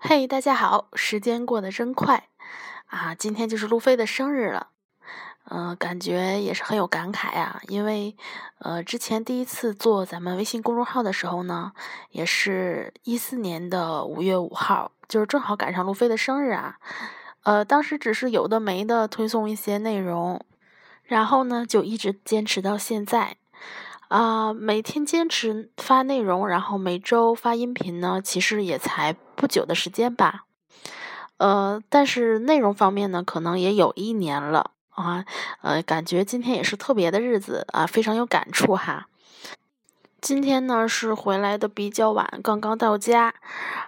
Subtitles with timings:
[0.00, 0.86] 嘿，大家好！
[0.94, 2.28] 时间过得真快
[2.86, 4.68] 啊，今天就是路飞的生日了。
[5.50, 8.16] 嗯，感觉也是很有感慨啊，因为
[8.60, 11.72] 呃，之前第一次做咱们微信公众号的时候呢，
[12.10, 16.78] 也是一四年的五月五号，就是正好赶上路飞的生日啊。
[17.42, 20.40] 呃，当时只是有的没的推送一些内容，
[21.02, 23.36] 然后呢，就一直坚持到现在。
[24.08, 30.44] 啊，每天坚持发内容，然后每周发音频呢，其实也才不久的时间吧。
[31.36, 35.26] 呃，但是内容方面呢，可能也有一年了啊。
[35.60, 39.08] 呃，感觉今天也是特别的日子啊，非常有感触哈。
[40.22, 43.34] 今天呢是回来的比较晚，刚刚到家，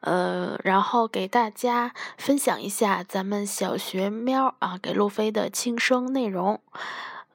[0.00, 6.60] 呃，然后给大家分享一下咱们小学喵啊给路飞的轻声内容，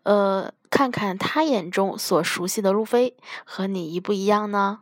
[0.04, 0.54] 呃。
[0.70, 4.80] 看看他眼中所熟悉的路飞和你一不一样呢？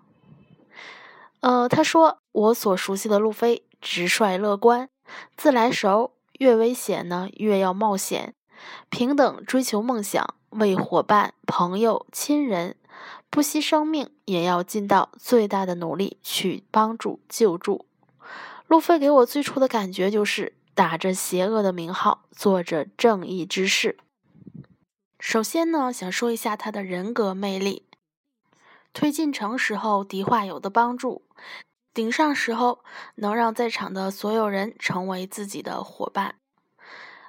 [1.40, 4.90] 呃，他说我所熟悉的路飞直率乐观、
[5.36, 8.34] 自来熟，越危险呢越要冒险，
[8.89, 12.76] 平等追求梦想，为伙伴、朋友、亲人
[13.30, 17.86] 不惜生命也要尽到最大的努力去帮助救助。
[18.67, 23.98] 路飞给我最初的感觉就是打着邪恶的名号，做着正义之事。
[25.20, 27.88] 首先呢，想说一下他的人格魅力。
[28.94, 31.23] 推进城时候，迪化友的帮助；
[31.94, 32.84] 顶上时候，
[33.16, 36.36] 能让在场的所有人成为自己的伙伴。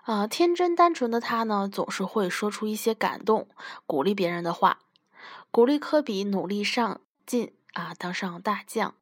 [0.05, 3.49] 呃，天真单纯的他呢，总是会说出一些感动、
[3.87, 4.81] 鼓励别人的话，
[5.51, 8.95] 鼓励科比努力上进啊，当上大将。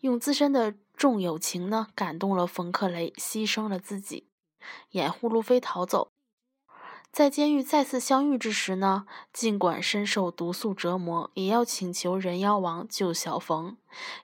[0.00, 4.28] 用自身的重友情呢，感动了冯克雷，牺牲了自己，
[4.90, 6.10] 掩护路飞逃走。
[7.12, 13.76] 在监狱再次相遇之时呢，尽管深受毒素折磨，也要请求人妖王救小冯。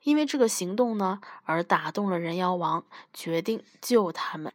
[0.05, 4.55] 因为这个行动呢，而打动了人妖王，决定救他们。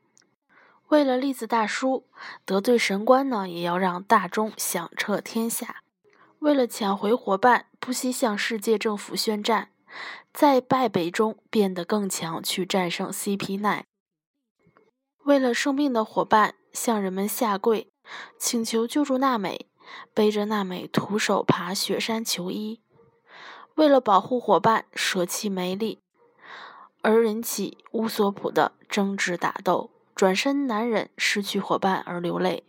[0.87, 2.05] 为了栗子大叔，
[2.43, 5.83] 得罪神官呢，也要让大钟响彻天下。
[6.39, 9.69] 为了抢回伙伴，不惜向世界政府宣战，
[10.33, 13.83] 在败北中变得更强，去战胜 CP9。
[15.25, 17.92] 为了生病的伙伴，向人们下跪。
[18.37, 19.67] 请求救助娜美，
[20.13, 22.81] 背着娜美徒手爬雪山求医。
[23.75, 26.01] 为了保护伙伴，舍弃梅丽，
[27.01, 29.89] 而引起乌索普的争执打斗。
[30.15, 32.63] 转身难忍失去伙伴而流泪，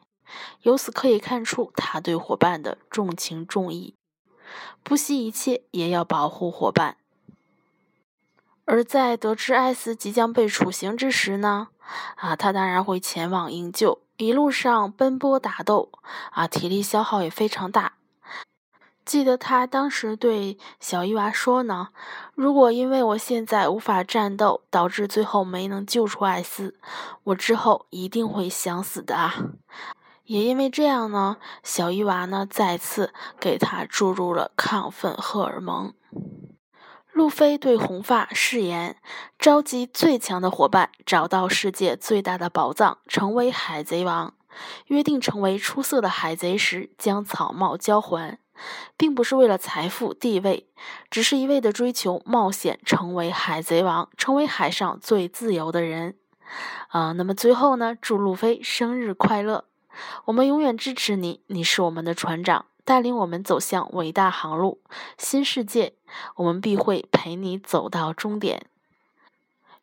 [0.62, 3.94] 由此可以看出他对伙伴的重情重义，
[4.82, 6.96] 不惜一切也要保护伙伴。
[8.64, 11.68] 而在得知艾斯即将被处刑之时呢？
[12.16, 14.00] 啊，他当然会前往营救。
[14.16, 15.90] 一路上奔波打斗，
[16.30, 17.94] 啊，体力消耗也非常大。
[19.04, 21.88] 记得他当时对小伊娃说呢
[22.34, 26.78] ：“如果因为我现在无法战斗，导致最后没能救出艾斯，
[27.24, 29.34] 我之后一定会想死的啊！”
[30.24, 35.92] 也因为这样呢，小伊娃呢再次给他注入了亢奋荷尔蒙。
[37.14, 38.96] 路飞对红发誓言：
[39.38, 44.34] 召集最强的伙伴，找到世界最大的宝藏，成为海贼王。
[44.88, 48.40] 约定成为出色的海贼时，将草帽交还，
[48.96, 50.66] 并不是为了财富地位，
[51.08, 56.16] 只是一味的追求冒险，成为海贼王，成为海上最自由的人。
[56.88, 57.96] 啊，那么最后呢？
[58.00, 59.66] 祝路飞生日快乐！
[60.24, 62.66] 我们永远支持你，你是我们的船长。
[62.84, 64.80] 带领我们走向伟大航路，
[65.16, 65.94] 新世界，
[66.36, 68.66] 我们必会陪你走到终点。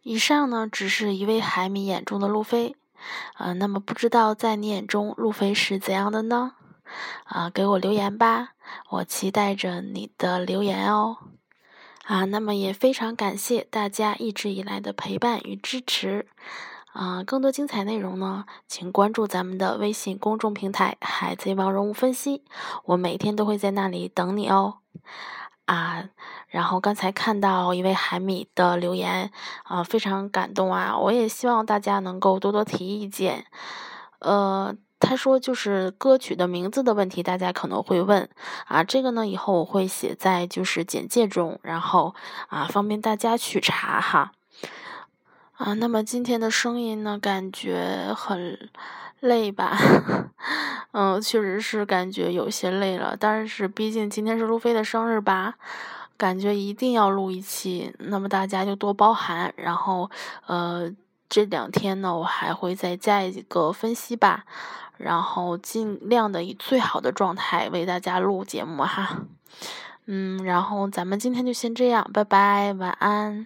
[0.04, 2.76] 以上呢，只是一位海迷眼中的路飞，
[3.34, 6.54] 啊，那么不知道在你眼中路飞是怎样的呢？
[7.24, 8.50] 啊，给我留言吧，
[8.90, 11.18] 我期待着你的留言哦。
[12.06, 16.28] 啊，那么也非常感谢大家一直以来的陪伴与支持。
[16.94, 22.40] 啊，更多精彩内容呢，请关注咱们的微信公众平台《海贼王人物分析》，
[22.84, 24.80] 我每天都会在那里等你哦。
[25.66, 26.04] 啊，
[26.50, 29.32] 然后刚才看到一位海米的留言，
[29.64, 30.98] 啊，非常感动啊！
[30.98, 33.46] 我也希望大家能够多多提意见。
[34.20, 38.30] 呃，他说就是歌曲的名字的问题，大家可能会问
[38.66, 42.14] 啊，这个呢以后我会写在就是简介中，然后
[42.50, 44.34] 啊方便大家去查哈。
[45.64, 48.68] 啊，那么今天的声音呢，感觉很
[49.20, 49.78] 累吧？
[50.92, 53.16] 嗯，确实是感觉有些累了。
[53.20, 55.54] 但是毕竟今天是路飞的生日吧，
[56.18, 57.94] 感觉一定要录一期。
[58.00, 59.54] 那么大家就多包涵。
[59.56, 60.10] 然后，
[60.48, 60.92] 呃，
[61.30, 64.46] 这两天呢，我还会再加一个分析吧，
[64.98, 69.20] 然后尽量的以最好的状态为大家录节目哈。
[70.08, 73.46] 嗯，然后咱们今天就先这样，拜拜，晚安。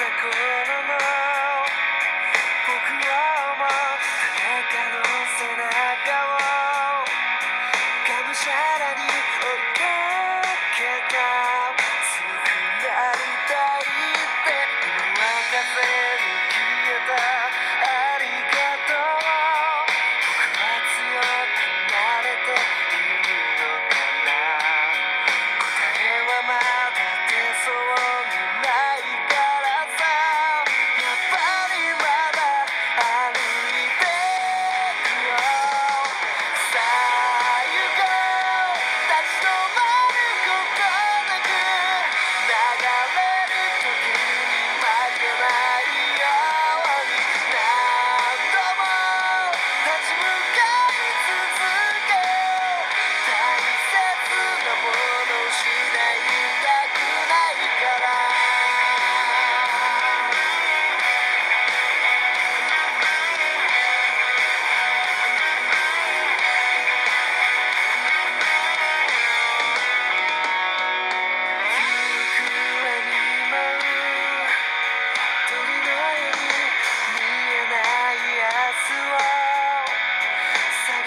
[0.00, 0.59] obstacles.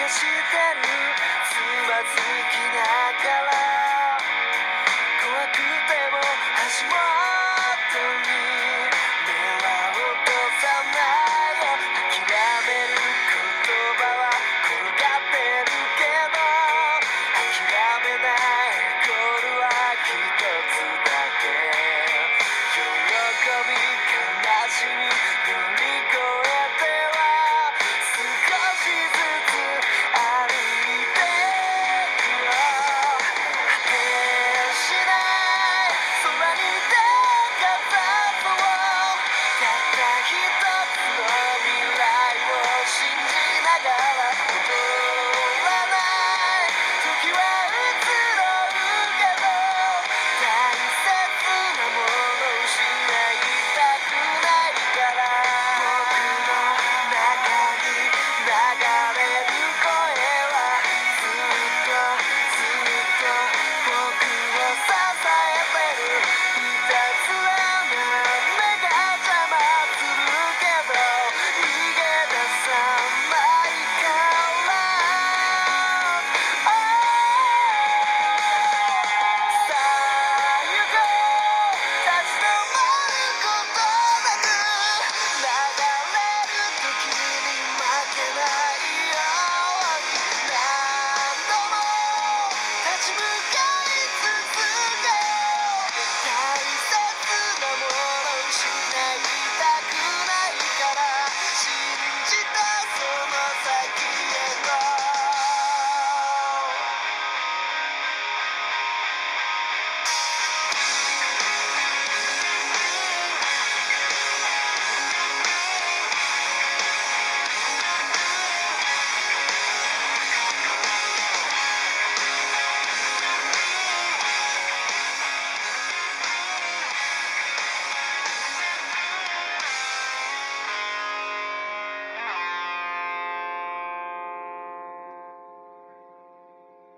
[0.04, 0.28] がしてる
[1.48, 1.56] つ
[1.88, 2.20] まず
[2.52, 2.84] きな
[3.24, 3.43] がら